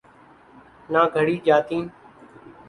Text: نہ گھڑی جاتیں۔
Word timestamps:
نہ 0.91 1.01
گھڑی 1.15 1.35
جاتیں۔ 1.45 1.83